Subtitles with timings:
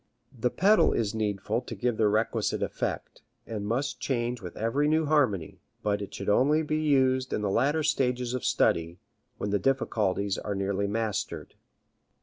[0.35, 5.05] The pedal is needful to give the requisite effect, and must change with every new
[5.05, 8.97] harmony; but it should only be used in the latter stages of study,
[9.37, 11.53] when the difficulties are nearly mastered.